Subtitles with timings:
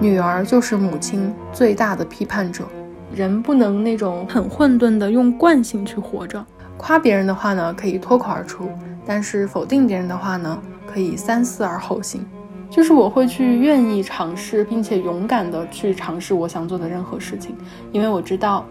[0.00, 2.64] 女儿就是母亲最大的批判者。
[3.12, 6.44] 人不能那种很混沌的用惯性去活着。
[6.76, 8.66] 夸别人的话呢，可以脱口而出；
[9.04, 10.56] 但是否定别人的话呢，
[10.86, 12.24] 可以三思而后行。
[12.70, 17.56] 就是我会去愿意尝试，并且勇敢的去尝试我想做的任何事情，
[17.90, 18.64] 因为我知道，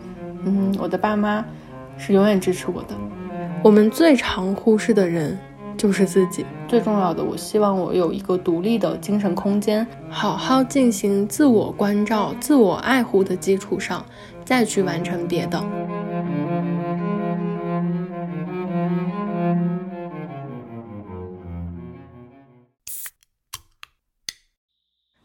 [0.45, 1.43] 嗯，我的爸妈
[1.97, 2.89] 是永远支持我的。
[3.63, 5.37] 我们最常忽视的人。
[5.77, 7.23] 就是自己最重要的。
[7.23, 14.03] 我希望我有一个独立的精神空间，好好进行自我关照、自我爱护的基础上，
[14.43, 15.63] 再去完成别的。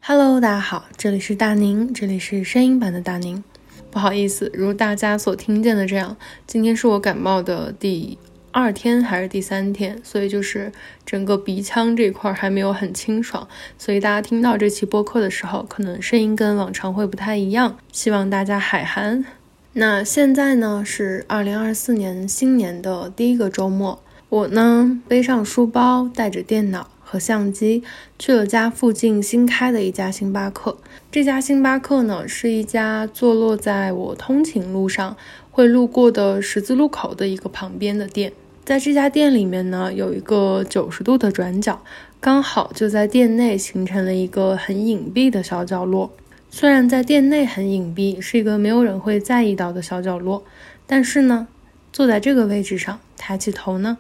[0.05, 3.43] Hello，大家好，这里是大宁，这里是声音版的大宁。
[3.91, 6.17] 不好意思，如大家所听见的这样，
[6.47, 8.19] 今天是我感冒的第。
[8.53, 10.71] 二天还是第三天，所以就是
[11.07, 19.25] 整个鼻腔这块还没有很清爽，所以大家听到这期播客的时候，可能声音跟往常会不太一样，希望大家海涵。
[19.73, 27.83] 那现在呢是二零二四年新年的第一个周末，我呢背上书包，带着电脑和相机，
[28.19, 30.77] 去了家附近新开的一家星巴克。
[31.11, 35.17] 这家星巴克呢是一家坐落在我通勤路上
[35.51, 38.35] 会路过的十字路口的一个旁边的店。
[38.65, 41.83] 在这家店里面呢，有一个九十度的转角，
[42.21, 46.13] 刚好就在店内形成了一个很隐蔽的小角落。
[46.49, 50.45] 虽然在店内很隐蔽，是一个没有人会在意到的小角落，
[50.87, 51.49] 但是呢，
[51.93, 53.99] 坐在这个位置上，抬起头呢，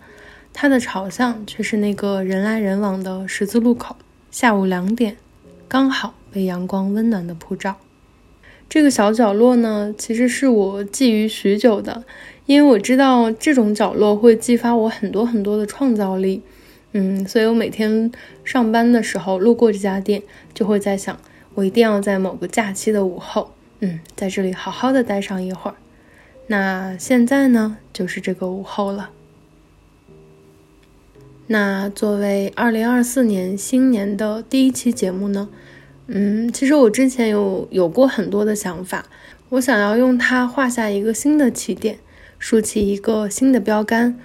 [0.52, 3.96] 它的朝向却是那个人来人往的十字路口。
[4.30, 5.16] 下午两点，
[5.66, 7.78] 刚好被阳光温暖的普照。
[8.68, 12.04] 这个小角落呢，其实是我觊觎许久的。
[12.52, 16.42] 因为我知道这种角落会激发我很多很多的创造力，
[16.92, 18.12] 嗯，所以我每天
[18.44, 20.22] 上班的时候路过这家店，
[20.52, 21.18] 就会在想，
[21.54, 25.76] 我一定要在某个假期的午后，嗯，在这里好好的待上一会儿。
[26.48, 29.08] 那现在呢，就是这个午后了。
[31.46, 35.48] 那作为二零二四年新年的第一期节目呢，
[36.08, 39.06] 嗯，其实我之前有有过很多的想法，
[39.48, 41.96] 我想要用它画下一个新的起点。
[42.42, 44.18] 竖起一个新的标杆，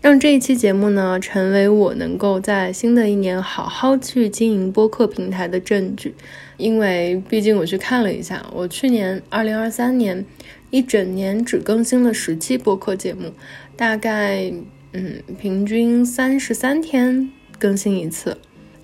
[0.00, 6.14] 让这一期节目呢成为我能够在新的一年好好去经营播客平台的证据。
[6.56, 10.24] 因为毕竟我去看了一下，我去年二零二三年
[10.70, 13.34] 一整年只更新了十期播客节目，
[13.76, 14.50] 大概
[14.94, 18.38] 嗯平均三十三天更新一次。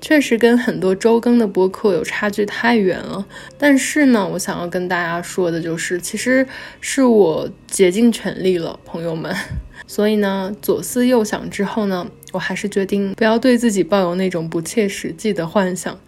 [0.05, 3.25] 确实跟很多周更的播客有差距太远了，
[3.57, 6.47] 但是呢，我想要跟大家说的就是，其实
[6.79, 9.35] 是我竭尽全力了，朋友们。
[9.89, 15.99] 所以呢，左思右想之后呢，我还是决定不要对自己抱有那种不切实际的幻想。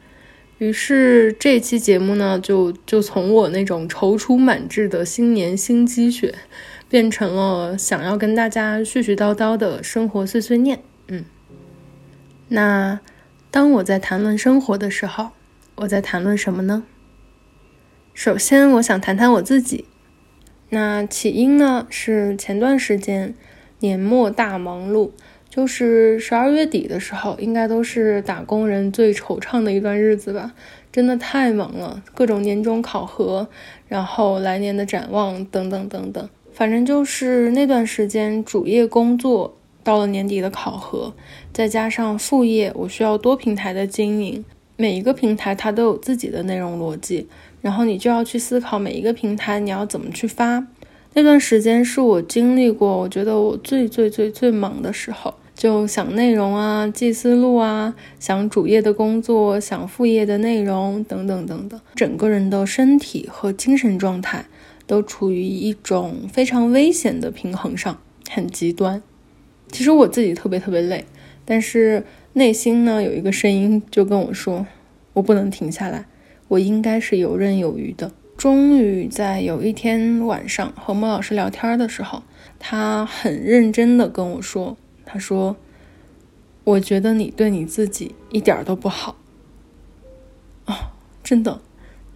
[0.59, 6.34] 于是这期节目呢，就就从我那种踌躇满志的新年新积雪，
[6.91, 10.83] 变成了想要跟大家絮絮叨叨的生活碎碎念。
[11.09, 11.25] 嗯，
[12.49, 13.01] 那。
[13.56, 15.31] 当我在谈论生活的时候，
[15.77, 16.84] 我在谈论什么呢？
[18.12, 19.87] 首先，我想谈谈我自己。
[20.69, 23.34] 那起因呢，是前段时间
[23.78, 25.12] 年末大忙碌，
[25.49, 30.53] 就是十二月底的时候，应该都是打工人最惆怅的一段日子吧。
[30.93, 33.49] 真的太忙了，各种年终考核，
[33.89, 39.56] 然后来年的展望等等等等，反正就是那段时间主业工作。
[39.86, 41.14] 到了年底的考核，
[41.52, 47.28] 再加上副业，我需要多平台的经营，每一个平台它都有自己的内容逻辑，
[47.60, 50.66] 然后你就要去思考每一个平台你要怎么去发。
[51.14, 64.47] 那段时间是我经历过，我觉得我最最最最忙的时候，就想内容啊，记思路啊，想主业的工作，想副业的内容等等等等，整个人的身体和精神状态
[64.84, 67.97] 都处于一种非常危险的平衡上，
[68.28, 69.00] 很极端。
[69.72, 71.04] 其实我自己特别特别累，
[71.45, 72.04] 但是
[72.34, 74.66] 内心呢有一个声音就跟我说，
[75.13, 76.07] 我不能停下来，
[76.48, 78.13] 我应该是游刃有余的。
[78.36, 82.22] 终于在有一天晚上和莫老师聊天的时候，
[82.59, 85.57] 他很认真的跟我说，他说，
[86.65, 89.16] 我觉得你对你自己一点都不好。
[90.66, 90.92] 啊，
[91.24, 91.60] 真的，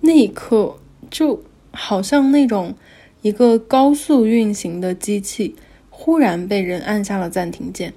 [0.02, 0.76] 那一刻
[1.10, 1.42] 就
[1.72, 2.74] 好像那种
[3.22, 5.56] 一个高速运行的机器。
[6.02, 7.92] 忽然被人按下了暂停键，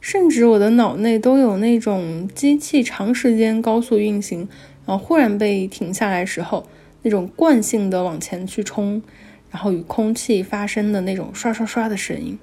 [0.00, 4.48] 甚至我的脑内都有那种机器长时间高速运行，
[4.86, 6.64] 然后忽然被停下来时候
[7.02, 9.02] 那种惯性的往前去冲，
[9.50, 12.38] 然后与空气发生的那种刷刷刷的声音，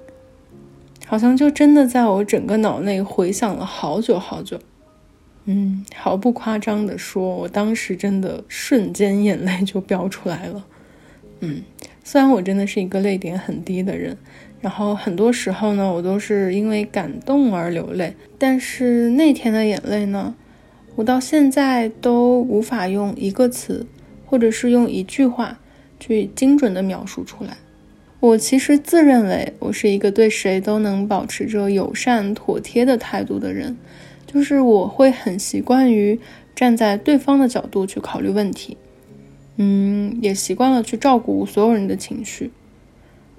[1.06, 4.60] 好像就真的在我整个脑内回响了好久好久。
[5.46, 10.66] 嗯，毫不夸张的说，我当时真的瞬间眼泪就飙出来了。
[11.40, 11.62] 嗯，
[12.04, 14.18] 虽然我真的是一个泪点很低的人，
[14.60, 20.34] 然后很多时候呢，我都是因为感动而流泪，但是那天的眼泪呢，
[20.96, 23.86] 我到现在都无法用一个词，
[24.26, 25.60] 或者是用一句话
[26.00, 27.56] 去精准的描述出来。
[28.20, 33.76] 我其实自认为我是一个对谁都能保持着友善妥帖的态度的人，
[34.26, 36.18] 就是我会很习惯于
[36.56, 38.76] 站在对方的角度去考虑问题。
[39.54, 42.50] 嗯，也习惯了去照顾所有人的情绪，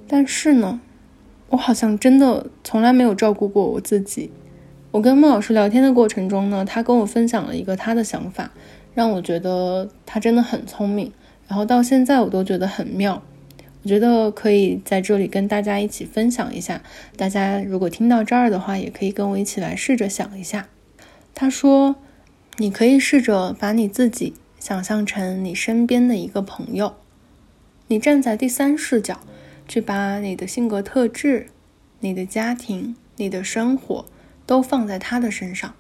[0.07, 0.79] 但是呢，
[1.49, 4.31] 我好像真的从来没有照顾过我自己。
[4.91, 8.51] 我跟孟老师聊天的过程中呢，他跟我分享了一个他的想法，
[8.93, 11.11] 让我觉得他真的很聪明，
[11.47, 13.21] 然后到现在我都觉得很妙。
[13.83, 16.81] 我觉得可以在这里跟大家一起分享一下，
[17.15, 20.67] 大家如果听到这儿的话，也可以跟我一起来试着想一下。
[21.33, 21.95] 他说，
[22.57, 24.33] 你可以试着把你自己。
[24.59, 26.95] 想象成你身边的一个朋友，
[27.87, 29.21] 你站在第三视角，
[29.69, 31.45] 去把你的性格特质、
[31.99, 34.03] 你的家庭、你的生活
[34.47, 35.75] 都放在他的身上，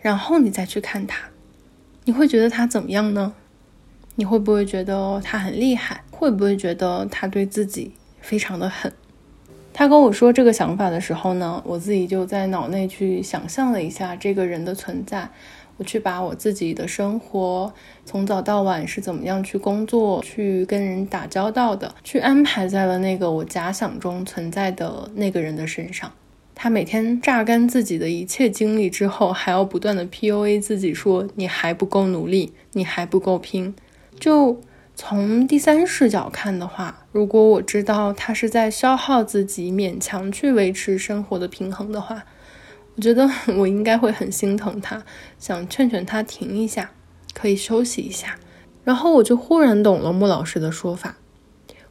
[0.00, 1.28] 然后你再去看他，
[2.06, 3.34] 你会觉得他怎么样呢？
[4.14, 6.02] 你会不会觉得他很厉害？
[6.10, 7.92] 会不会觉得他对自己
[8.22, 8.90] 非常的狠？
[9.74, 15.30] 他跟我说这个想法的时候呢，我自己就在脑内去想象了一下这个人的存在。
[15.80, 17.72] 我去把我自己的生活
[18.04, 26.12] 从早到晚是怎么样去工作、去跟人打交道的，去安排在了那个我假想中存在的那个人的身上。
[26.54, 33.74] 他每天榨干自己的一切精力之后，还要不断的 PUA 自己说：“你还不够努力，你还不够拼。”
[34.20, 34.60] 就
[34.94, 42.22] 从第三视角看的话，如果我知道他是在消耗自己，勉强去维持生活的平衡的话。
[42.96, 45.02] 我觉得 我应该会很心疼他，
[45.38, 46.90] 想劝劝他停一下，
[47.32, 48.38] 可以休息一下。
[48.84, 51.16] 然后我就忽然懂了穆老师的说法：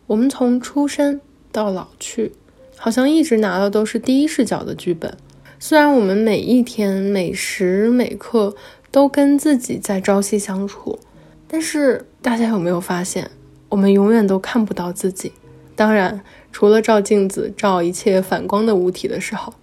[0.07, 2.34] 我们从出生到老去，
[2.78, 5.16] 好像一直拿的都是第一视角的剧本。
[5.60, 8.56] 虽然我们每一天每时每刻
[8.92, 11.00] 都跟自己在朝夕相处，
[11.48, 13.30] 但是大家有没有发现，
[13.69, 15.31] 我们永远都看不到自己？
[15.75, 19.54] 当然，除了照镜子照一切反光的物体的时候，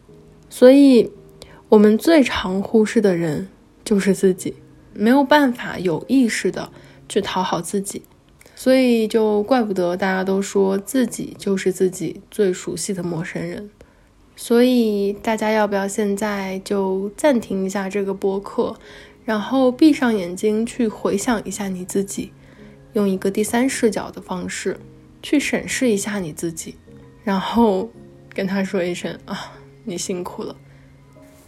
[0.49, 1.11] 所以。
[1.69, 3.49] 我们最常忽视的人
[3.85, 4.55] 就是自己，
[4.95, 6.71] 没有办法有意识的
[7.09, 8.03] 去讨好自己，
[8.55, 13.69] 所以就怪不得大家都说自己就是自己最熟悉的陌生人。
[14.37, 18.77] 所以大家要不要现在就暂停一下这个播客，
[19.25, 22.33] 然后闭上眼睛去回想一下你自己，
[22.93, 24.79] 用一个第三视角的方式
[25.21, 26.77] 去审视一下你自己，
[27.25, 27.91] 然后
[28.33, 29.53] 跟他说一声啊，
[29.85, 30.55] 你辛苦了。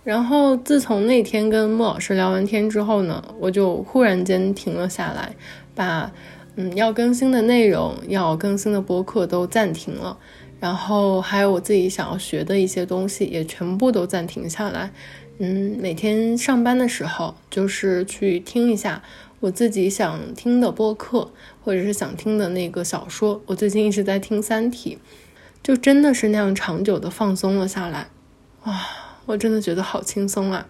[0.08, 5.36] 然后自从那天跟莫老师聊完天之后呢，我就忽然间停了下来，
[5.74, 6.10] 把
[6.56, 10.16] 嗯要更新的内容、要更新的播客都暂停了，
[10.58, 14.90] 然后还有我自己想要学的一些东西也全部都暂停下来。
[15.40, 19.02] 嗯，每天上班的时候就是去听一下
[19.40, 21.30] 我自己想听的播客，
[21.62, 23.42] 或者是想听的那个小说。
[23.44, 24.96] 我最近一直在听《三体》，
[25.62, 28.08] 就真的是那样长久的放松了下来，
[28.64, 28.86] 哇！
[29.28, 30.66] 我真的觉得好轻松啊！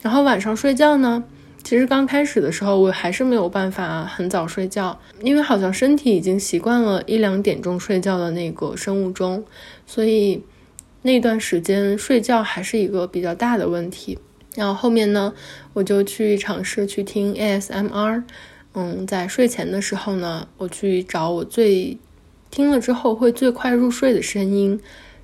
[0.00, 1.22] 然后晚上睡觉呢，
[1.62, 9.44] 其实刚开始的时候我还是没有办法很早睡觉，因为好像身体已经习惯了一两点钟睡觉的那个生物钟，
[9.84, 10.42] 所以
[11.02, 14.18] 那段时间睡觉还是一个比较大的问题。
[14.54, 15.34] 然后后面呢，
[15.74, 18.22] 我就去尝试去听 ASMR，
[18.72, 21.98] 嗯，在睡前的时候呢，我去找我最
[22.50, 24.80] 听了之后会最快入睡的声音，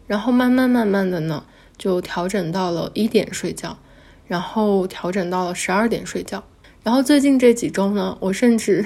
[0.07, 1.43] 然后慢慢慢慢的呢。
[1.79, 3.77] 就调整到了一点睡觉，
[4.27, 6.43] 然后调整到了十二点睡觉，
[6.83, 8.85] 然后最近这几周呢，我甚至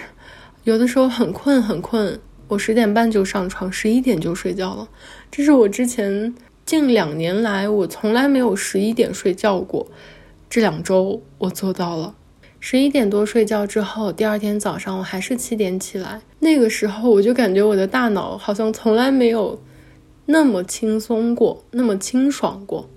[0.65, 2.19] 有的时候很困很困，
[2.49, 4.89] 我十点半就上床，十一点就睡觉了。
[5.31, 6.35] 这是我之前
[6.67, 9.87] 近两年来我从来没有十一点睡觉过，
[10.49, 12.15] 这两周我做到了。
[12.59, 19.59] 十一点多睡觉之后，第二天早上我还是七点起来，那个时候我就感觉我的大脑好像从来没有。
[20.31, 22.89] 那么轻松过，那么清爽过，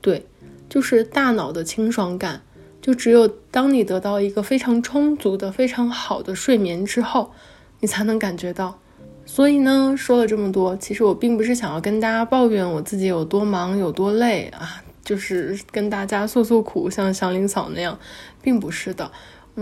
[0.00, 0.26] 对，
[0.68, 2.42] 就是大脑的清爽感，
[2.82, 7.30] 就只有当你得到一个非常充足的、非常好的睡眠之后，
[7.78, 8.76] 你才能感觉到。
[9.24, 17.96] 所以呢，说了这么多，其实我并不是想要跟大家抱怨我自己有多忙、有多累啊，就是跟大家诉诉苦，像祥林嫂那样，
[18.42, 19.08] 并不是的。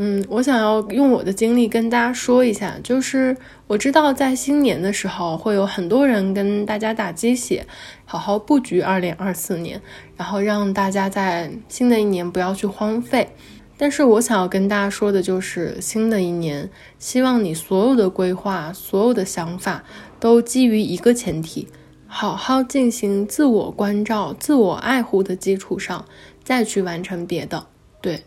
[0.00, 3.36] 嗯，我想要用我的经历跟大家说一下，就是
[3.66, 7.66] 我知道在新年的时候会有很多人跟大家打鸡血，
[8.04, 9.82] 好好布局二零二四年，
[10.16, 13.28] 然后让大家在新的一年不要去荒废。
[13.76, 19.82] 但是我想要跟大家说的就是，新的一年，希望你所有的规划、所有的想法
[20.20, 21.66] 都基于一个前提：
[22.06, 26.04] 好好进行自我关照、自我爱护的基础上，
[26.44, 27.66] 再去完成别的。
[28.00, 28.22] 对。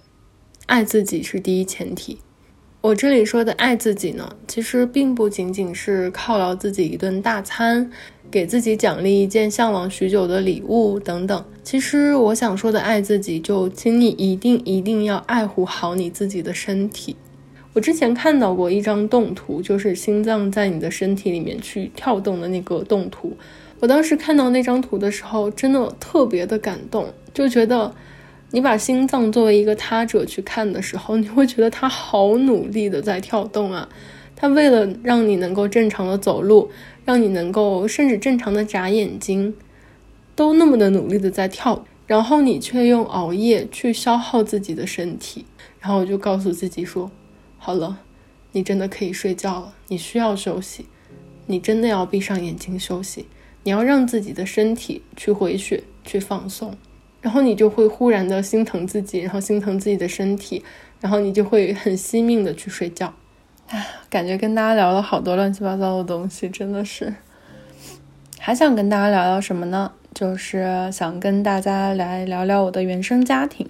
[0.72, 2.18] 爱自己是第一前提。
[2.80, 7.92] 我这里说的爱自己呢，其实并不仅仅是犒劳自己一顿大餐，
[8.32, 11.44] 给自己奖励一件向往许久的礼物等等。
[11.62, 17.18] 其实我想说的爱自己，就请你一定一定要爱护好你自己的身体。
[17.74, 23.36] 我之前看到过一张动图，就是心脏在你的身体里面去跳动的那个动图。
[23.82, 27.94] 我当时看到那张图的时候，真的特别的感动，就觉得。
[28.54, 33.88] 你把心脏作为一个他者去看的时候，你会觉得他好努力的在跳动啊！
[34.36, 36.70] 他为了让你能够正常的走路，
[37.06, 39.56] 让你能够甚至正常的眨眼睛，
[40.36, 45.46] 都那么的努力的在跳，然后你却用熬夜去消耗自己的身体。
[45.80, 47.10] 然后我就告诉自己说：
[47.58, 48.00] 好了，
[48.52, 50.88] 你真的可以睡觉了，你需要休息，
[51.46, 53.28] 你真的要闭上眼睛休息，
[53.64, 56.76] 你要让自己的身体去回血，去放松。
[57.22, 60.64] 然后你就会忽然的心疼自己，然后心疼自己的身体，
[61.00, 63.14] 然后你就会很惜命的去睡觉。
[63.68, 67.14] 唉，感觉跟大家聊了好多乱七八糟的东西，真的是。
[68.40, 69.92] 还想跟大家聊聊什么呢？
[70.14, 73.70] 就是想跟大家来聊聊我的原生家庭。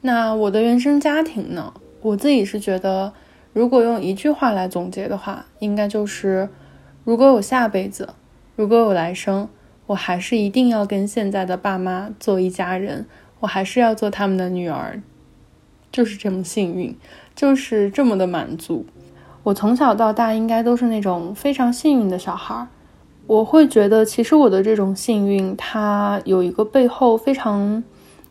[0.00, 1.74] 那我的原生家庭呢？
[2.00, 3.12] 我自己是觉得，
[3.52, 6.48] 如果用一句话来总结的话，应该就是：
[7.04, 8.08] 如果有下辈子，
[8.56, 9.48] 如果有来生。
[9.86, 13.06] 我还是一定要跟现在的爸妈做一家人，
[13.40, 15.00] 我还是要做他们的女儿，
[15.92, 16.96] 就是这么幸运，
[17.34, 18.84] 就是这么的满足。
[19.44, 22.68] 我从小到大应该都是那种非常幸运的小孩儿。
[23.28, 27.82] 我会觉得，其实我的这种幸运，它有一个背后非常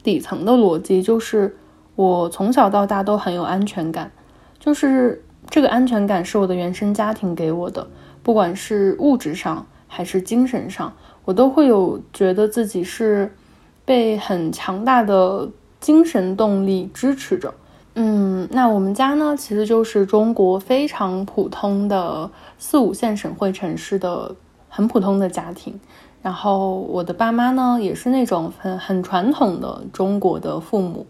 [0.03, 1.55] 底层的逻辑，就是
[1.95, 4.11] 我从小到大都很有安全感，
[4.59, 7.87] 就是这个安全感是我的原生家庭给我的，
[8.23, 10.93] 不管是物质上还是精神上。
[11.25, 13.35] 我都会有觉得自己是
[13.83, 17.53] 被很强大的精神动力支持着。
[17.95, 24.35] 嗯，那我们家呢，其实就是中国非常普通的四五线省会城市的
[24.69, 25.79] 很普通的家庭。
[26.21, 31.05] 然后我的爸妈呢，也是那种很很传统的中国的父母。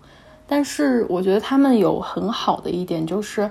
[0.46, 3.50] 但是我觉得他们有很好的一点就是，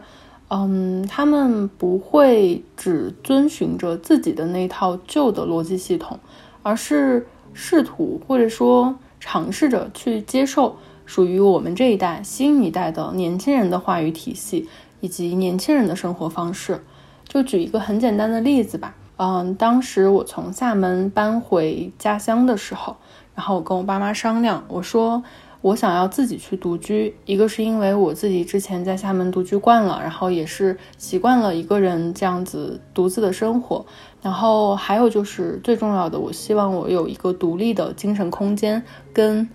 [0.49, 6.21] 嗯，他们不会只遵循着自己的那套旧的逻辑系统。
[6.64, 14.68] 而是试图或者说尝试着去接受属于我们这一代新一代的年轻人的话语体系
[14.99, 16.83] 以及年轻人的生活方式。
[17.28, 22.97] 就举一个很简单的例子吧，嗯，当时我从厦门搬回家乡的时候，
[23.35, 25.23] 然后我跟我爸妈商量，我说。
[25.64, 33.83] 我想要自己去独居，一个是因为我自己之前在厦门独居惯了，然后也是习惯了一个人这样子独自的生活，
[34.21, 39.49] 然后还有就是最重要的，我希望我有一个独立的精神空间跟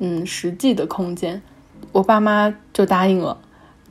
[0.00, 1.40] 嗯实际的空间，
[1.92, 3.38] 我爸妈就答应了。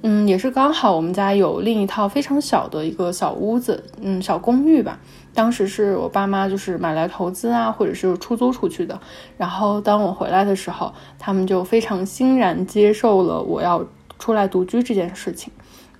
[0.04, 5.00] 嗯，也是刚好我们家有另一套非常小的一个小屋子，嗯，小公寓吧。
[5.34, 9.00] 当时是我爸妈就是买来投资啊，或者是出租出去的。
[9.38, 13.84] 然后当我回来的时候，他们就非常欣然接受了我要
[14.20, 15.52] 出来独居这件事情，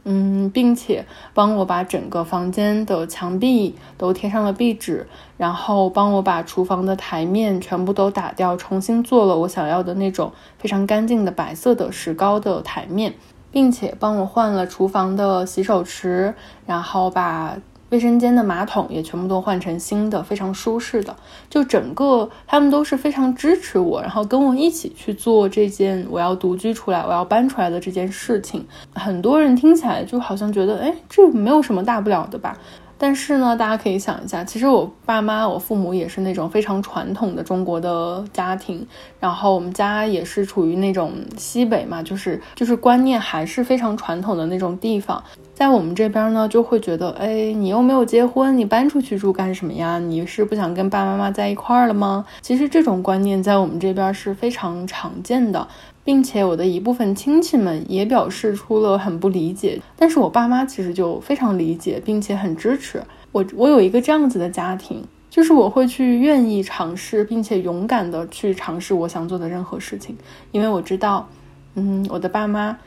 [0.04, 13.14] 嗯，并且帮我把整个房间的墙壁都贴上了壁纸，然后帮我把厨房的台面全部都打掉，重新做了我想要的那种非常干净的白色的石膏的台面。
[13.52, 16.34] 并且帮我换了厨房的洗手池，
[16.66, 17.56] 然后把
[17.94, 21.16] 卫生间的马桶也全部都换成新的，非常舒适的。
[21.48, 28.66] 就整个他们都是非常支持我，然后跟我一起去做这件我要独居出来、我要搬出来的这件事情。
[28.96, 32.58] 很多人听起来就好像觉得，哎，这没有什么大不了的吧。
[33.04, 38.88] 但是呢，大家可以想一下，其实我爸妈、我父母也是那种非常传统的中国的家庭，
[39.20, 45.22] 然后我们家也是处于那种西北嘛，就是就是观念还是非常传统的那种地方。
[45.54, 50.00] 在我们这边呢，就会觉得，哎，你又没有结婚，你搬出去住干什么呀？
[50.00, 52.26] 你是不想跟爸爸妈妈在一块儿了吗？
[52.42, 55.68] 其实这种观念在我们这边是非常常见的。
[56.04, 63.46] 并且我的一部分亲戚们也表示出了很不理解，但是我爸妈其实就非常理解，并且很支持我。
[63.56, 70.18] 我有一个这样子的家庭，就是我会去愿意尝试，并且勇敢的去尝试我想做的任何事情，
[70.52, 71.28] 因为我知道，
[71.76, 72.78] 嗯，我的爸妈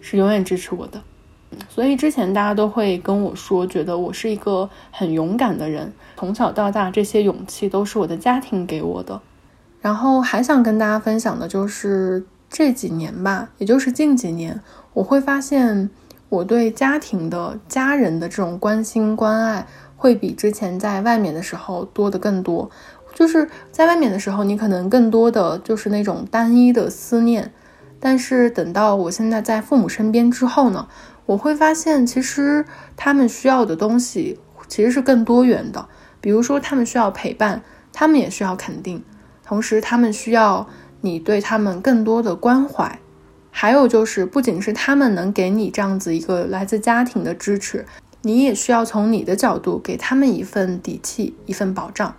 [0.00, 1.00] 是永远支持我的。
[1.68, 5.90] 所以之前大家都会跟我说，觉得我是一个很勇敢的人。
[6.16, 9.20] 从小到大，这些勇气都是我的家庭给我的。
[9.80, 14.60] 然后还想跟大家分享的就是这几年吧，也就是近几年，
[14.94, 15.90] 我会发现
[16.28, 22.70] 我对家庭的家人的这种关心关爱，会比之前在外面的时候多的更多。
[23.14, 27.50] 就是在外面的时候，你可能更多的就是那种单一的思念，
[27.98, 30.86] 但是等到我现在在父母身边之后呢，
[31.24, 34.38] 我会发现其实他们需要的东西
[34.68, 35.88] 其实是更多元的。
[36.20, 37.62] 比如说，他们需要陪伴，
[37.92, 39.02] 他们也需要肯定，
[39.44, 40.66] 同时他们需要
[41.00, 42.98] 你对他们更多的关怀。
[43.50, 47.86] 还有就是，不仅是他们能给你这样子一个来自家庭的支持，
[48.22, 52.14] 你也需要从你的角度给他们一份底气，一份保障。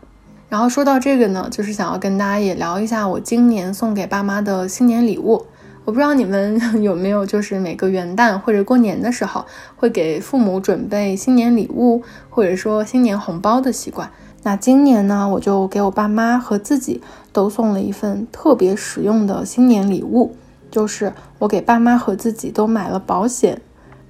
[0.49, 5.45] 然后说到这个呢，就是想要跟大家也聊一下我今年送给爸妈的新年礼物。
[5.85, 14.11] 我不知道你们有没有，就是每个元旦或者过年的时候，会给父母准备新年礼物，或者说新年红包的习惯。
[14.43, 17.01] 那今年呢，我就给我爸妈和自己
[17.31, 20.35] 都送了一份特别实用的新年礼物，
[20.71, 23.61] 就是我给爸妈和自己都买了保险。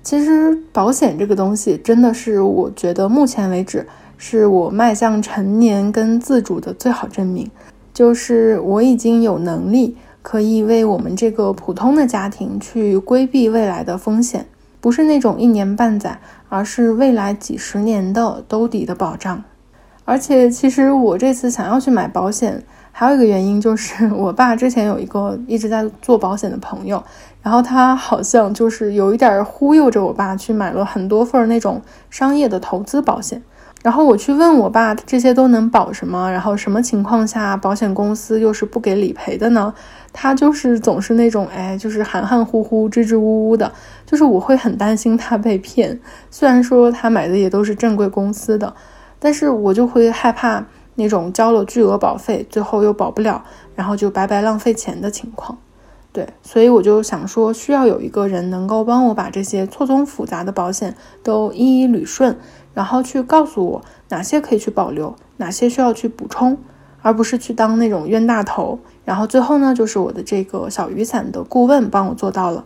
[0.03, 3.87] 其实保险这个东西，真的是我觉得目前为止。
[4.19, 7.51] 是我迈向成年跟自主的最好证明，
[7.93, 14.47] 就是我已经有能力可以为我们这个普通的家庭去规避未来的风险，
[14.81, 16.19] 不是那种一年半载，
[16.49, 19.43] 而是未来几十年的兜底的保障。
[20.07, 27.03] 而且，其实我这次想要去买保险，还有一个原因就是我爸之前有一个一直在做保险的朋友，
[27.41, 33.43] 然后他好像就是有一点忽悠着我爸去买了很多份那种商业的投资保险。
[33.83, 39.73] 然后我去问我爸这些都能保什么，然后什么情况下保险公司又是不给理赔的呢？
[40.13, 43.69] 他就是总是那种哎，就是含含糊糊、支支吾吾的，
[44.05, 45.99] 就是我会很担心他被骗。
[46.31, 48.73] 虽然说他买的也都是正规公司的，
[49.19, 53.43] 但是我就会害怕那种交了巨额保费，最后又保不了，
[53.75, 55.57] 然后就白白浪费钱的情况。
[56.13, 62.37] 对，所以我就想说，需要有一个人能够帮我把这些错综复杂的保险都一一捋顺。
[62.73, 66.55] 然后去告诉我哪些可以去保留，哪些需要去补充，
[67.01, 68.77] 而不是去当那种冤大头。
[69.03, 72.65] 然后最后呢，就是我的这个小雨伞的顾问帮我做到了。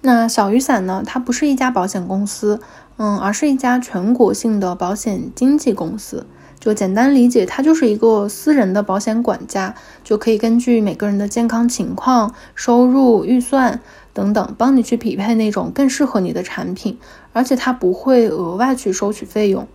[0.00, 2.58] 那小雨伞呢，它不是一家保险公司，
[3.02, 6.26] 嗯，而是一家全国性的保险经纪公司。
[6.58, 13.80] 就简单理解，它就是一个私人的保险管家，就可以根据每个人的健康情况、收入、预算
[14.12, 16.98] 等等，帮你去匹配那种更适合你的产品。
[17.32, 19.66] 而且它不会额外去收取费用，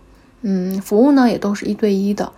[0.42, 2.30] 嗯，服务呢也都是一对一的，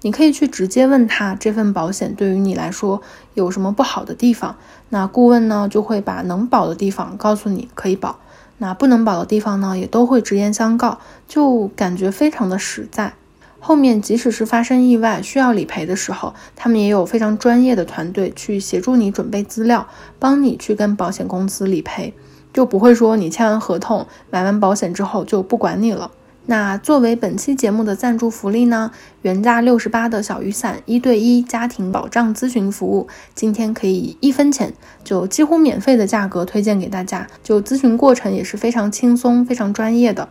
[0.00, 3.02] 你可以去直接问他这份保险对于你来说
[3.34, 4.56] 有什么不好的地方，
[4.88, 8.18] 那顾问呢就会把能保的地方告诉你可以保，
[8.62, 13.14] 那不能保的地方呢也都会直言相告，就感觉非常的实在。
[13.58, 19.86] 后面即使是发生意外需要理赔的时候，他们也有非常专业的团队去协助你准备资料，
[20.18, 22.14] 帮你去跟保险公司理赔。
[22.52, 26.10] 就不会说你签完合同、买完保险之后就不管你了。
[26.46, 28.90] 那作为本期节目的赞助福利呢，
[29.22, 34.72] 原价六十八的小雨伞一对一家庭保障咨询服务，今天可以一分钱
[35.04, 37.26] 就几乎免费的价格推荐给大家。
[37.44, 40.28] 就咨询过程也是非常轻松、非常专业的。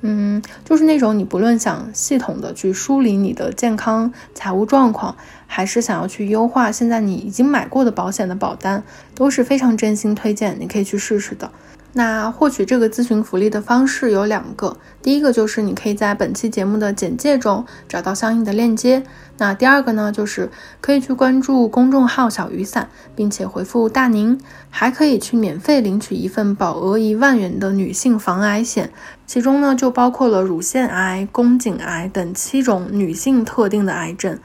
[0.00, 5.14] 嗯，就是那种你不论想系统的去梳理你的健康财务状况，
[5.46, 8.82] 还是想要去优化现在你已经买过的保险的保单，
[9.14, 11.48] 都是非常真心推荐，你可以去试试的。
[11.94, 19.02] 那获取这个咨询福利的方式有两个，第一个就是你可以在本期节目的简介中找到相应的链接。
[19.36, 20.50] 那第二个呢，就是
[20.80, 28.90] 可以去关注公众号“小雨伞”，并且回复“大宁”，还可以去免费领取一份保额一万元的女性防癌险，
[29.26, 34.38] 其中呢就包括了乳腺癌、宫颈癌等七种女性特定的癌症。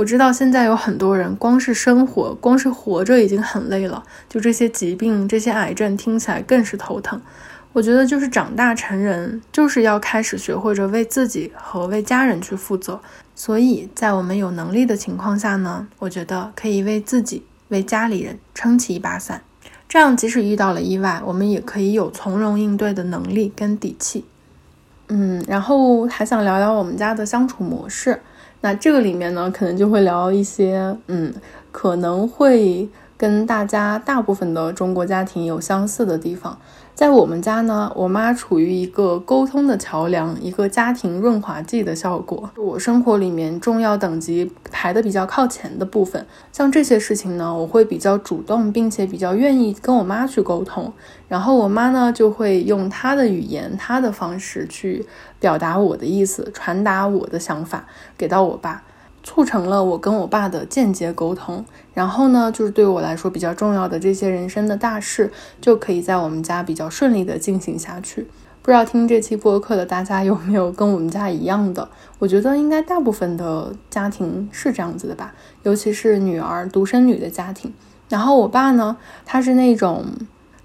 [0.00, 7.20] 我知道现在有很多人光是生活，光是活着已经很累了，就这些疾病、这些癌症听起来更是头疼。
[7.74, 12.98] 我觉得就是长大成人，就是要开始学会着为自己和为家人去负责。
[13.34, 19.42] 所以在我们有能力的情况下呢，我觉得可以为自己、为家里人撑起一把伞，
[19.86, 24.24] 这样即使遇到了意外，我们也可以有从容应对的能力跟底气。
[25.08, 28.22] 嗯，然后还想聊聊我们家的相处模式。
[28.60, 31.32] 那这个里面呢，可能就会聊一些，嗯，
[31.70, 36.58] 可能会跟大家大部分的中国家庭有相似的地方。
[36.94, 42.50] 在我们家呢，我妈处于一个沟通的桥梁，一个家庭润滑剂的效果。
[42.58, 50.92] 我生活里面重要等级排的比较靠前的部分，像这些事情呢，我会比较主动，并且比较愿意跟我妈去沟通。
[51.26, 55.06] 然后我妈呢，就会用她的语言、她的方式去
[55.38, 57.86] 表达我的意思，传达我的想法
[58.18, 58.82] 给到我爸。
[59.22, 65.30] 促成了我跟我爸的间接沟通，然后呢，就是对我来说比较重要的这些人生的大事，
[65.60, 68.26] 就可以在我们家比较顺利的进行下去。
[68.62, 71.88] 不知道听这期播客的大家有没有跟我们家一样的？
[72.18, 77.72] 我觉得应该大部分的家庭是这样子的吧，尤其是女儿独生女的家庭。
[78.08, 80.04] 然后我爸呢，他是那种。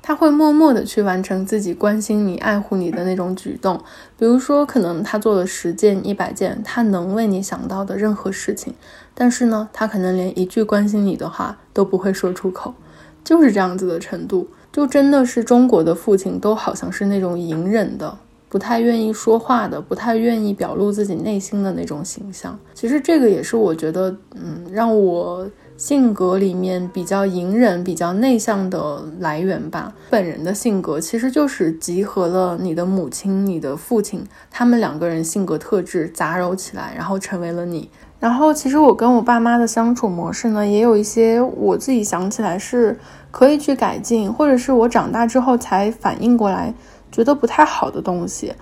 [0.07, 3.75] 他会默默的去完成自己关心你、爱护你的那种举动，
[4.19, 8.75] 比如说，可能他做了十件、一百件他能为你想到的任何事情，
[9.15, 12.75] 但是呢，他可能连一句关心你的话都不会说出口，
[13.23, 18.15] 就是这样子的程度，就真的是中国的父亲都好像是那种隐忍的，
[18.47, 22.55] 不太愿意说话的，不太愿意表露自己内心的那种形象。
[22.75, 25.49] 其实这个也是我觉得，嗯，让我。
[25.77, 29.93] 性格里面比较隐忍、比较内向的来源吧。
[30.09, 37.89] 本人的性格其实就是集合了你的母亲、你的父亲，他们两个人性格特质杂糅起来，然后成为了你。
[38.17, 42.97] 然后其实我跟我爸妈的相处模式呢，也有一些我自己想起来是
[43.29, 46.73] 可以去改进，或者是我长大之后才反应过来
[47.11, 48.53] 觉得不太好的东西。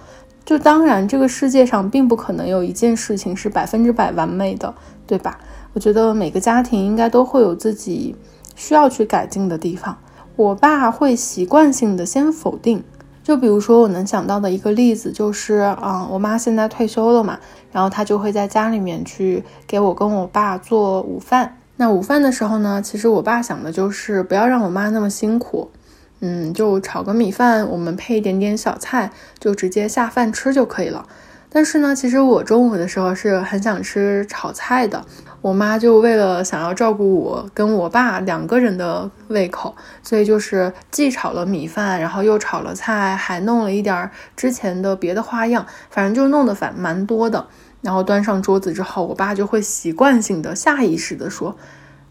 [0.44, 4.74] 就当然，这个世界上并不可能有一件事情是百分之百完美的，
[5.08, 5.40] 对吧？
[5.74, 8.16] 我觉得每个家庭应该都会有自己
[8.56, 9.98] 需要去改进的地方。
[10.36, 12.84] 我爸会习惯性的先否定，
[13.24, 17.40] 就比如说我能想到的一个例子就是，啊，我妈现在退休了嘛，
[17.72, 21.58] 然后她就会在家里面去给我跟我爸做午饭。
[21.76, 25.72] 那午饭的时候呢，其实我爸想的就是不要让我妈那么辛苦，
[26.20, 31.08] 嗯，就炒个米饭，我们配一点点小菜，就直接下饭吃就可以了。
[31.50, 35.06] 但是呢，其实我中午的时候是很想吃炒菜的。
[35.44, 47.46] 我妈就为了想要照顾我跟我爸两个人的胃口，所以就是既炒了米饭，然后又炒了菜，还弄了一点之前的别的花样，反正就弄得反蛮多的。
[47.82, 51.58] 然后端上桌子之后，我爸就会习惯性的、下意识的说：“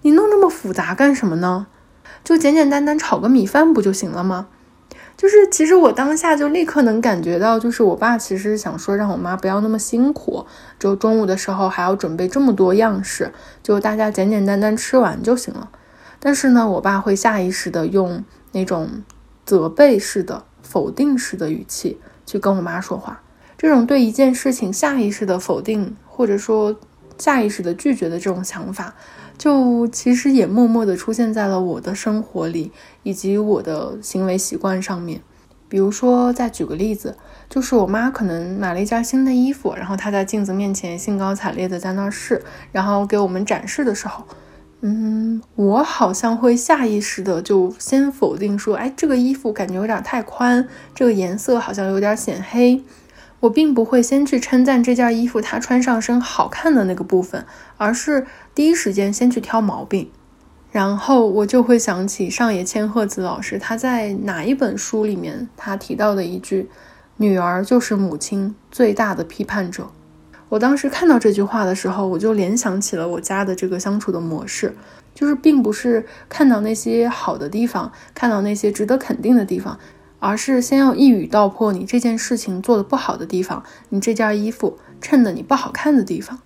[0.02, 1.68] 你弄这么复杂干什么呢？
[2.22, 4.48] 就简简单单炒个米饭不就行了吗？”
[5.22, 10.44] 就是，其实我当下就立刻能感觉到，就是我爸其实想说让我妈不要那么辛苦，
[10.80, 13.32] 就中午的时候还要准备这么多样式，
[13.62, 15.70] 就大家简简单单吃完就行了。
[16.18, 19.04] 但是呢，我爸会下意识的用那种
[19.46, 23.22] 责备式的、否定式的语气去跟我妈说话。
[23.56, 26.74] 这种对一件事情下意识的否定，或者说
[27.16, 28.92] 下意识的拒绝的这种想法。
[29.36, 32.70] 就其实也默默地出现在了我的生活里，
[33.02, 35.20] 以及我的行为习惯上面。
[35.68, 37.16] 比如说，再举个例子，
[37.48, 44.24] 就是我妈可能买了一件新的衣服，然后她在镜子面前兴高采烈地在那试，然后给我们展示的时候，
[44.82, 52.82] 嗯，我好像会下意识的就先否定说，哎，这个衣服感觉有点太宽，这个颜色好像有点显黑。
[53.42, 57.44] 我并不会先去称赞这件衣服它穿上身好看的那个部分，
[57.76, 58.24] 而是
[58.55, 60.11] 第一时间先去挑毛病。
[60.70, 66.70] 然后我就会想起上野千鹤子老师他在哪一本书里面他提到的一句
[67.18, 69.90] ：“女儿就是母亲最大的批判者。”
[70.48, 74.76] 我当时看到这句话的时候，我就联想起了我家的这个相处的模式，
[75.14, 79.78] 就是并不是看到那些好的地方，看到那些值得肯定的地方。
[80.22, 86.38] 而是先要一语道破你这件事情做的不好的地方，你这件衣服衬的你不好看的地方。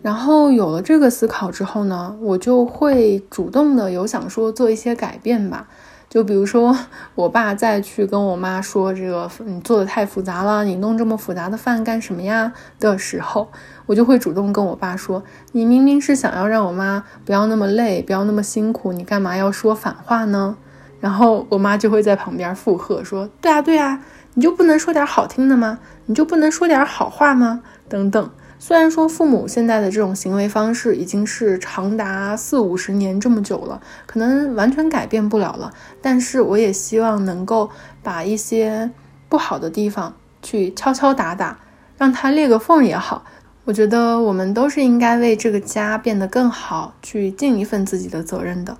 [0.00, 5.68] 然后有了这个思考之后呢，我就会主动的有想说做一些改变吧。
[6.08, 6.74] 就比如说
[7.14, 13.48] 我爸再去跟我妈说这个你做的太复杂了，你弄这么复杂的饭干什么呀的时候，
[13.84, 20.56] 我就会主动跟我爸说，你明明是想要让我妈不要那么累，不要那么辛苦，你干嘛要说反话呢？
[21.00, 24.00] 然后我妈就会在旁边附和说：“对啊，对啊，
[24.34, 25.78] 你就不能说点好听的吗？
[26.06, 27.62] 你就不能说点好话吗？
[27.88, 28.30] 等等。”
[28.62, 37.70] 虽然说父母现在的这种行为方式已经是长达四五十年这么久了，可能完全改变不了了，但是我也希望能够
[38.02, 38.90] 把一些
[39.30, 41.58] 不好的地方去敲敲打打，
[41.96, 43.24] 让它裂个缝也好。
[43.64, 48.76] 我觉得我们都是应该为这个家变得更好去尽一份自己的责任的。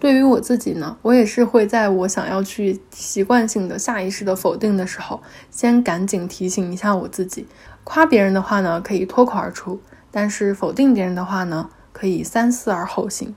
[0.00, 7.46] 对于我自己呢，我也是会在我想要去习惯性的、下意识的否定的时候，先赶紧提醒一下我自己。
[7.84, 9.78] 夸别人的话呢，可以脱口而出；
[10.10, 13.34] 但是否定别人的话呢，可以三思而后行。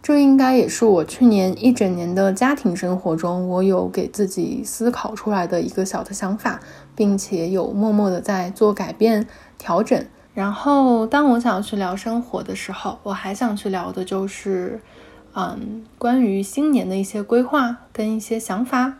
[0.00, 6.60] 这应该也是我去年一整年的家庭生活中，我有给自己思考出来的一个小的想法，
[6.94, 9.26] 并且有默默的在做改变、
[9.58, 10.04] 调整。
[10.34, 14.80] 然后，当我想要去聊生活的时候，我还想去聊的就是，
[15.34, 18.94] 嗯，关于新年的一些规划跟一些想法。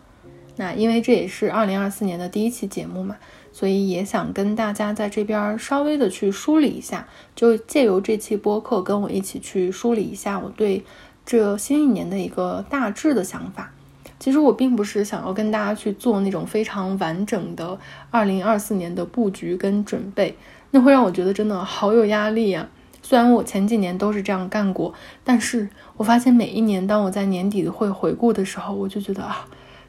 [0.57, 3.17] 那因为这也是二零二四年的第一期节目嘛。
[3.55, 10.83] 所以也想跟大家在这边稍微的去梳理一下，就借由这期播客跟我一起去梳理一下我对
[11.27, 13.71] 这新一年的一个大致的想法。
[14.19, 17.79] 其实我并不是想要跟大家去做那种非常完整的
[18.11, 20.35] 二零二四年的布局跟准备，
[20.71, 22.67] 那会让我觉得真的好有压力呀。
[23.03, 29.47] 虽然我前几年都是这样干过，但是我发现每一年当我在年底会回顾的时候，我就觉得啊，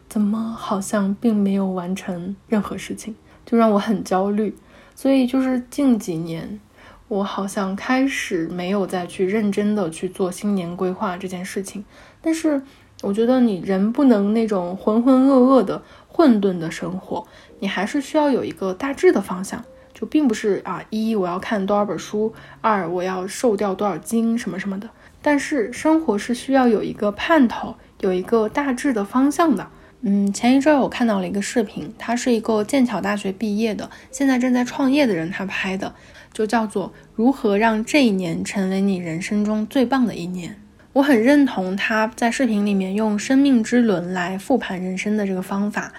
[0.08, 3.16] 怎么好像并没有完成任何事情。
[3.46, 4.56] 就让我很焦虑，
[4.96, 6.62] 所以就是近几年，
[7.10, 11.84] 我好像开始没有再去认真的去做新年规划这件事情。
[12.22, 12.62] 但是
[13.02, 17.28] 我觉得你人不能那种浑浑噩噩的混沌的生活，
[17.60, 19.62] 你还是需要有一个大致的方向。
[19.94, 24.90] 就并不是啊，一我要看多少本书，二我要瘦掉多少斤什么什么的。
[25.24, 29.66] 但是生活是需要有一个盼头，有一个大致的方向的。
[30.02, 35.96] 嗯，前一阵我看到了一个视频，他是一个剑桥大学毕业的，现在正在创业的人，他拍的，
[36.34, 40.60] 就叫做如何让这一年成为你人生中最棒的一年。
[40.92, 45.94] 我很认同他在视频里面用生命之轮来复盘人生的这个方法。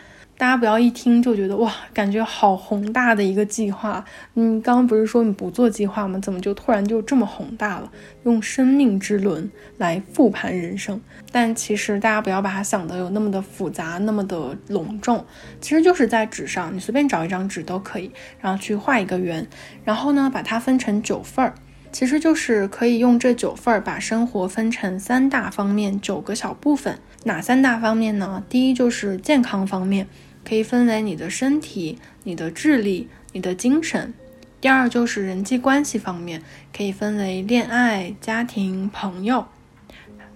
[0.45, 4.05] 大家不要一听就觉得哇，感觉好宏大的一个计划。
[4.35, 6.19] 你刚刚不是说你不做计划吗？
[6.19, 7.91] 怎么就突然就这么宏大了？
[8.25, 11.01] 用生命之轮来复盘人生，
[11.33, 15.25] 但其实大家不要把它想的有那么的复杂，那么的隆重。
[15.63, 19.49] 其实就是在纸上，你随便找一张纸都可以，然后去画一个圆，
[19.83, 21.55] 然后呢把它分成九份儿，
[21.91, 26.99] 其实就是可以用这九份儿把生活分成三大方面，九个小部分。
[27.25, 28.45] 哪三大方面呢？
[28.51, 30.07] 第一就是健康方面。
[30.45, 34.13] 可以分为你的身体、你的智力、你的精神。
[34.61, 36.43] 第二就是人际关系方面，
[36.75, 39.47] 可以分为恋爱、家庭、朋友。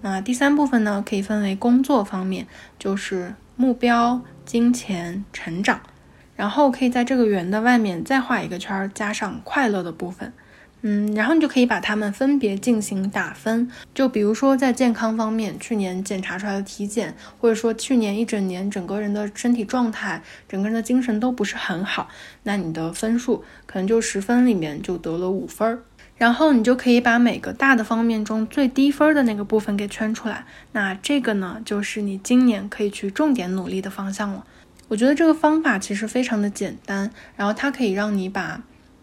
[0.01, 5.81] 那第三部分呢，可以分为工作方面，就是目标、金钱、成长。
[6.35, 10.31] 然后可以在这个圆的外面再画一个圈，加上快乐的部分。
[10.81, 22.07] 嗯，然后你就可以把它们分别进行打分，就比如说在健康方面，去年检查出来的体检，或者说去年一整年整个人的身体状态、整个人的精神都不是很好，
[22.43, 25.79] 那你的分数可能就十分里面就得了五分儿。
[26.17, 34.45] 然后你就可以把每个大的方面中最低分的那个部分给圈出来，那这个呢，就是你今年可以去重点努力的方向了。
[34.87, 38.61] 我觉得这个方法其实非常的简单，然后它可以让你把。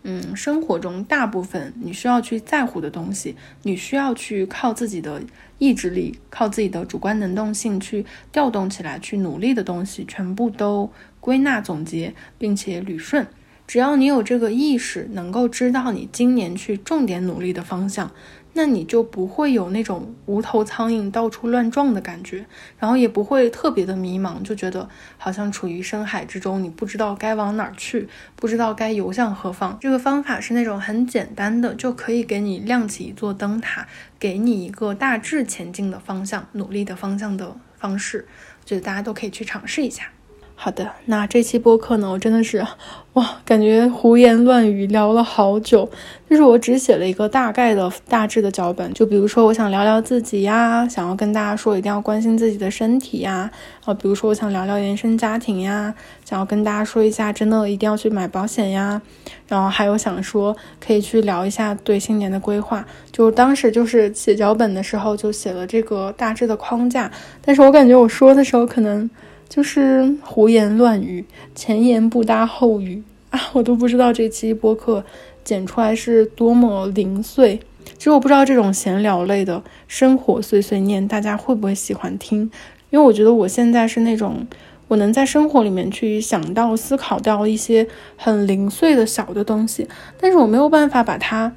[0.09, 5.21] 嗯，生活中大部分你需要去在乎的东西，你需要去靠自己的
[5.59, 10.89] 意志力、靠自己的主观能动性去调动起来、去努力的东西，全部都
[11.19, 13.27] 归纳总结，并且捋顺。
[13.67, 18.13] 只要你有这个意识，能够知道你今年去重点努力的方向。
[18.57, 22.47] 那你就不会有那种无头苍蝇到处乱撞的感觉，
[22.79, 24.89] 然后也不会特别的迷茫，就觉得
[25.19, 29.77] 好像处于深海之中，你不知道该往哪儿去，不知道该游向何方。
[29.79, 33.87] 这个方法是那种很简单的，就可以给你亮起一座灯塔，
[34.19, 38.27] 给你一个大致前进的方向、努力的方向的方式。
[38.65, 40.16] 觉得大家都可以去尝试一下。
[40.59, 42.67] 好的，那这期播客呢，我真的是，
[43.13, 45.89] 哇，感觉胡言乱语聊了好久。
[46.29, 53.49] 就是我只写了一个大概的大致的脚本，就比如说我想聊聊自己呀，想要跟大家说一定要关心自己的身体呀，
[53.85, 59.01] 啊，比如说我想聊聊原生家庭呀，想要跟大家说一下真的一定要去买保险呀，
[59.47, 62.85] 然后还有想说可以去聊一下对新年的规划。
[63.13, 67.09] 就当时就是写脚本的时候就写了这个大致的框架，
[67.45, 69.09] 但是我感觉我说的时候可能。
[69.49, 73.41] 就是胡言乱语，前言不搭后语啊！
[73.53, 75.05] 我都不知道这期播客
[75.45, 77.61] 剪出来是多么零碎。
[77.97, 82.51] 其实我不知道这种闲聊类的生活碎碎念，大家会不会喜欢听？
[82.91, 84.47] 因为我觉得我现在是那种
[84.89, 89.89] 我能在生活里面去想到、思考到一些很零碎的小的东西，
[90.21, 91.53] 但是我没有办法把它，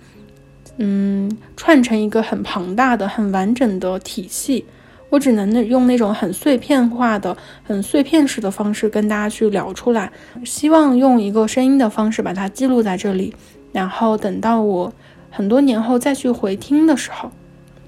[0.78, 4.66] 嗯，串成一个很庞大的、很完整的体系。
[5.10, 10.12] 我只能那用那种很碎片化的、很碎片式的方式跟大家去聊出来，
[10.46, 13.34] 希望用一个声音的方式把它记录在这里，
[13.72, 14.94] 然后等到我
[15.30, 17.32] 很多年后再去回听的时候，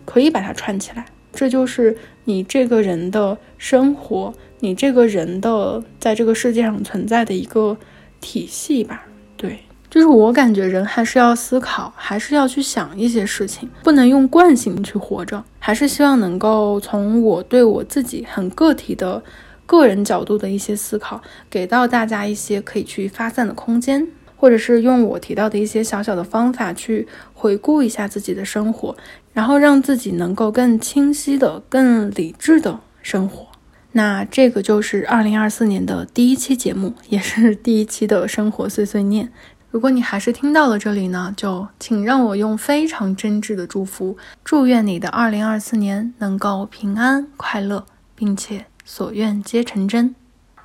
[0.06, 1.06] 可以把它串起来。
[1.34, 7.78] 这就是你这个人的生活，你这个人的在这个世界上存在的一个
[8.20, 9.06] 体系吧？
[9.38, 9.60] 对，
[9.92, 19.22] 就是我感觉人还是要思考，还是要去想一些事情，不能用惯性去活着，还是希望能够从我对我自己很个体的
[19.66, 28.96] 个人角度的一些思考，给到大家一些可以去发散的空间，或者是用我提到的一些小小的方法去回顾一下自己的生活，
[29.34, 33.46] 然后让自己能够更清晰的、更理智的生活。
[33.92, 39.30] 那这个就是二零二四年的第一期节目，也是第一期的生活碎碎念。
[39.72, 50.14] 如果你还是听到了这里呢，就请让我用非常真挚的祝福，祝愿你的二零二四年能够平安快乐，并且所愿皆成真。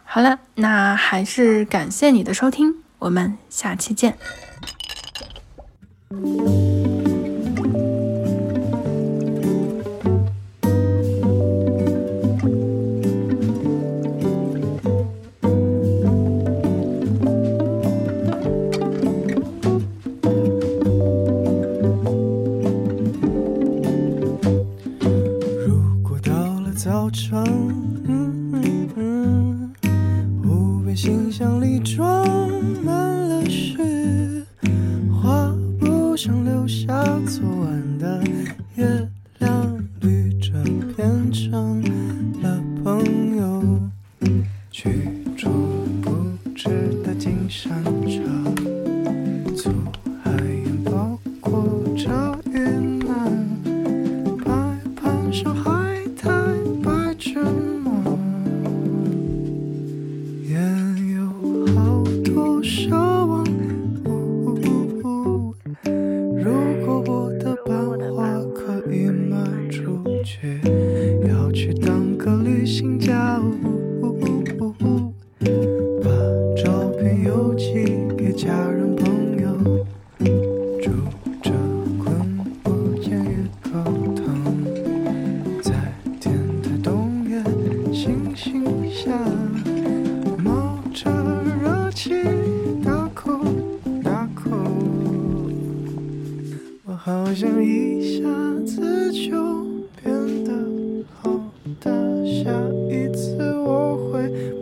[0.02, 4.18] 好了，那还是感谢你的收听，我们下期见。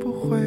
[0.00, 0.38] 不会